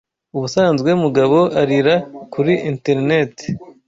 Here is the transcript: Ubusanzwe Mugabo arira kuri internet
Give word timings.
Ubusanzwe 0.35 0.89
Mugabo 1.03 1.37
arira 1.61 1.95
kuri 2.33 2.53
internet 2.71 3.33